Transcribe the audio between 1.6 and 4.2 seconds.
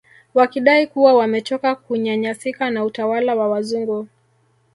kunyanyasika na utawala wa wazungu